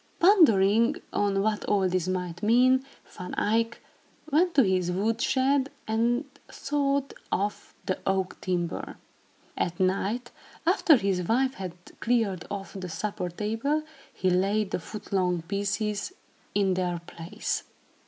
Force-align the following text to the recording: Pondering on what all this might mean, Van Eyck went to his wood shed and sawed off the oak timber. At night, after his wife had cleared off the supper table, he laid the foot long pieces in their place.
Pondering 0.19 0.95
on 1.13 1.43
what 1.43 1.63
all 1.65 1.87
this 1.87 2.07
might 2.07 2.41
mean, 2.41 2.83
Van 3.05 3.35
Eyck 3.35 3.81
went 4.31 4.55
to 4.55 4.63
his 4.63 4.89
wood 4.91 5.21
shed 5.21 5.69
and 5.87 6.25
sawed 6.49 7.13
off 7.31 7.75
the 7.85 7.99
oak 8.07 8.41
timber. 8.41 8.97
At 9.55 9.79
night, 9.79 10.31
after 10.65 10.95
his 10.97 11.21
wife 11.21 11.53
had 11.53 11.73
cleared 11.99 12.45
off 12.49 12.73
the 12.73 12.89
supper 12.89 13.29
table, 13.29 13.83
he 14.11 14.31
laid 14.31 14.71
the 14.71 14.79
foot 14.79 15.13
long 15.13 15.43
pieces 15.43 16.13
in 16.55 16.73
their 16.73 16.99
place. 17.05 17.65